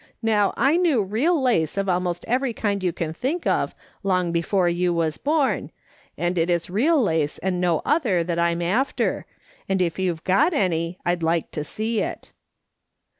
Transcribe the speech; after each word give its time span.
Now 0.23 0.51
I 0.57 0.77
knew 0.77 1.03
real 1.03 1.39
lace 1.39 1.77
of 1.77 1.87
almost 1.87 2.25
every 2.27 2.53
kind 2.53 2.83
you 2.83 2.91
can 2.91 3.13
think 3.13 3.45
of 3.45 3.75
long 4.01 4.31
before 4.31 4.67
you 4.67 4.91
was 4.95 5.19
born, 5.19 5.69
and 6.17 6.39
it 6.39 6.49
is 6.49 6.71
real 6.71 6.99
lace 6.99 7.37
and 7.37 7.61
no 7.61 7.83
other 7.85 8.23
that 8.23 8.39
I'm 8.39 8.63
after, 8.63 9.27
and 9.69 9.79
if 9.79 9.99
you've 9.99 10.23
got 10.23 10.55
any 10.55 10.97
I'd 11.05 11.21
like 11.21 11.51
to 11.51 11.63
see 11.63 12.01
it.' 12.01 12.31